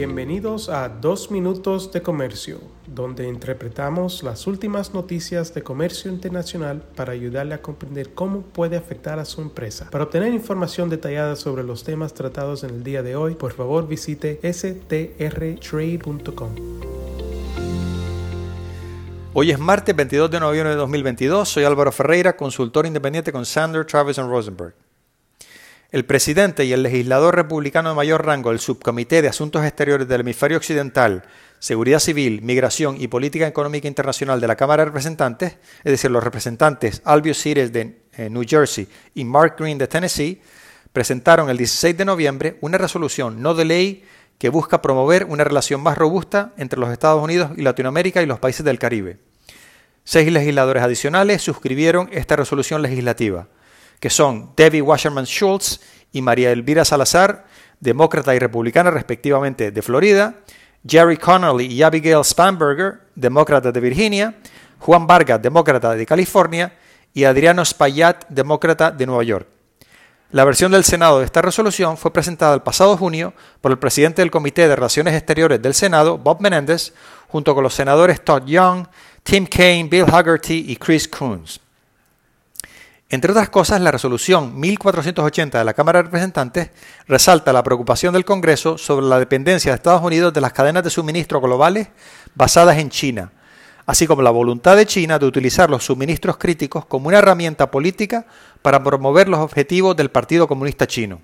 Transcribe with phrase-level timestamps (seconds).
[0.00, 7.12] Bienvenidos a Dos Minutos de Comercio, donde interpretamos las últimas noticias de comercio internacional para
[7.12, 9.90] ayudarle a comprender cómo puede afectar a su empresa.
[9.90, 13.86] Para obtener información detallada sobre los temas tratados en el día de hoy, por favor
[13.86, 15.10] visite strtrade.com.
[19.34, 21.46] Hoy es martes 22 de noviembre de 2022.
[21.46, 24.72] Soy Álvaro Ferreira, consultor independiente con Sander, Travis Rosenberg.
[25.92, 30.20] El presidente y el legislador republicano de mayor rango del Subcomité de Asuntos Exteriores del
[30.20, 31.24] Hemisferio Occidental,
[31.58, 36.22] Seguridad Civil, Migración y Política Económica Internacional de la Cámara de Representantes, es decir, los
[36.22, 40.40] representantes Albio Cires de eh, New Jersey y Mark Green de Tennessee,
[40.92, 44.04] presentaron el 16 de noviembre una resolución no de ley
[44.38, 48.38] que busca promover una relación más robusta entre los Estados Unidos y Latinoamérica y los
[48.38, 49.18] países del Caribe.
[50.04, 53.48] Seis legisladores adicionales suscribieron esta resolución legislativa
[54.00, 57.44] que son Debbie Wasserman Schultz y María Elvira Salazar,
[57.78, 60.34] demócrata y republicana respectivamente de Florida,
[60.86, 64.34] Jerry Connolly y Abigail Spanberger, demócrata de Virginia,
[64.78, 66.72] Juan Vargas, demócrata de California,
[67.12, 69.46] y Adriano Spayat, demócrata de Nueva York.
[70.32, 74.22] La versión del Senado de esta resolución fue presentada el pasado junio por el presidente
[74.22, 76.94] del Comité de Relaciones Exteriores del Senado, Bob Menendez,
[77.26, 78.86] junto con los senadores Todd Young,
[79.24, 81.60] Tim Kaine, Bill Haggerty y Chris Coons.
[83.12, 86.70] Entre otras cosas, la resolución 1480 de la Cámara de Representantes
[87.08, 90.90] resalta la preocupación del Congreso sobre la dependencia de Estados Unidos de las cadenas de
[90.90, 91.88] suministro globales
[92.36, 93.32] basadas en China,
[93.84, 98.26] así como la voluntad de China de utilizar los suministros críticos como una herramienta política
[98.62, 101.20] para promover los objetivos del Partido Comunista Chino.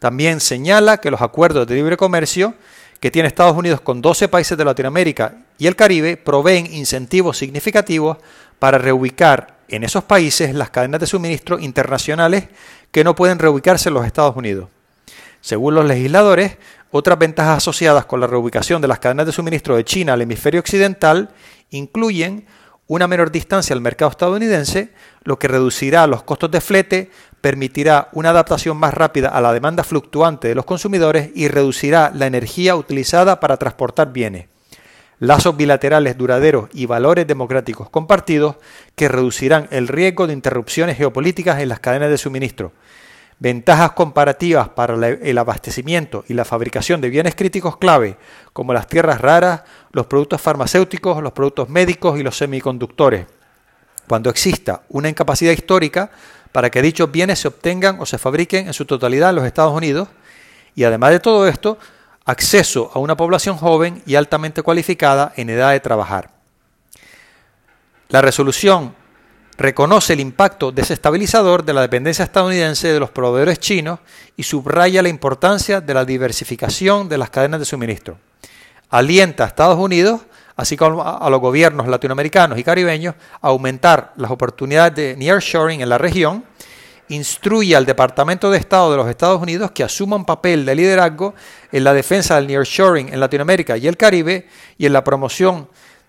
[0.00, 2.54] También señala que los acuerdos de libre comercio
[2.98, 8.16] que tiene Estados Unidos con 12 países de Latinoamérica y el Caribe proveen incentivos significativos
[8.58, 12.48] para reubicar en esos países las cadenas de suministro internacionales
[12.90, 14.68] que no pueden reubicarse en los Estados Unidos.
[15.40, 16.56] Según los legisladores,
[16.90, 20.60] otras ventajas asociadas con la reubicación de las cadenas de suministro de China al hemisferio
[20.60, 21.30] occidental
[21.70, 22.46] incluyen
[22.86, 24.92] una menor distancia al mercado estadounidense,
[25.22, 27.10] lo que reducirá los costos de flete,
[27.40, 32.26] permitirá una adaptación más rápida a la demanda fluctuante de los consumidores y reducirá la
[32.26, 34.46] energía utilizada para transportar bienes
[35.18, 38.56] lazos bilaterales duraderos y valores democráticos compartidos
[38.96, 42.72] que reducirán el riesgo de interrupciones geopolíticas en las cadenas de suministro,
[43.38, 48.16] ventajas comparativas para el abastecimiento y la fabricación de bienes críticos clave,
[48.52, 53.26] como las tierras raras, los productos farmacéuticos, los productos médicos y los semiconductores,
[54.08, 56.10] cuando exista una incapacidad histórica
[56.52, 59.74] para que dichos bienes se obtengan o se fabriquen en su totalidad en los Estados
[59.74, 60.08] Unidos,
[60.76, 61.78] y además de todo esto,
[62.24, 66.30] acceso a una población joven y altamente cualificada en edad de trabajar.
[68.08, 68.94] La resolución
[69.56, 74.00] reconoce el impacto desestabilizador de la dependencia estadounidense de los proveedores chinos
[74.36, 78.18] y subraya la importancia de la diversificación de las cadenas de suministro.
[78.90, 80.22] Alienta a Estados Unidos,
[80.56, 85.88] así como a los gobiernos latinoamericanos y caribeños, a aumentar las oportunidades de nearshoring en
[85.88, 86.44] la región
[87.08, 91.34] instruye al Departamento de Estado de los Estados Unidos que asuma un papel de liderazgo
[91.72, 94.48] en la defensa del nearshoring en Latinoamérica y el Caribe
[94.78, 95.68] y en la promoción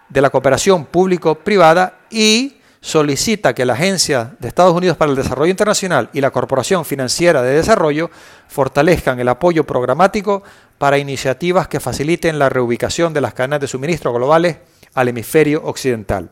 [0.09, 5.49] de la cooperación público-privada y solicita que la Agencia de Estados Unidos para el Desarrollo
[5.49, 8.11] Internacional y la Corporación Financiera de Desarrollo
[8.47, 10.43] fortalezcan el apoyo programático
[10.77, 14.57] para iniciativas que faciliten la reubicación de las cadenas de suministro globales
[14.93, 16.29] al hemisferio occidental.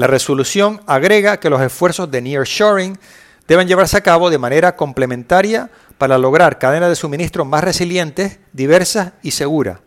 [0.00, 2.98] La resolución agrega que los esfuerzos de nearshoring
[3.46, 5.68] deben llevarse a cabo de manera complementaria
[5.98, 9.80] para lograr cadenas de suministro más resilientes, diversas y seguras,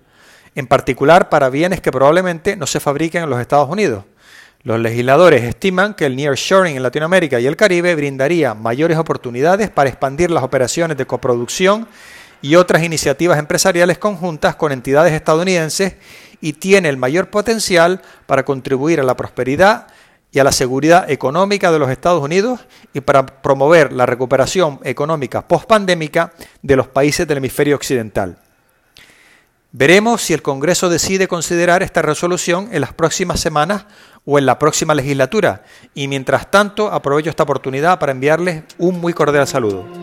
[0.54, 4.04] en particular para bienes que probablemente no se fabriquen en los Estados Unidos.
[4.62, 9.90] Los legisladores estiman que el nearshoring en Latinoamérica y el Caribe brindaría mayores oportunidades para
[9.90, 11.88] expandir las operaciones de coproducción
[12.44, 15.96] y otras iniciativas empresariales conjuntas con entidades estadounidenses
[16.40, 19.88] y tiene el mayor potencial para contribuir a la prosperidad
[20.34, 22.60] y a la seguridad económica de los Estados Unidos
[22.92, 26.34] y para promover la recuperación económica post-pandémica
[26.64, 28.40] de los países del hemisferio occidental.
[29.72, 33.86] Veremos si el Congreso decide considerar esta resolución en las próximas semanas
[34.26, 35.64] o en la próxima legislatura
[35.94, 40.03] y mientras tanto aprovecho esta oportunidad para enviarles un muy cordial saludo.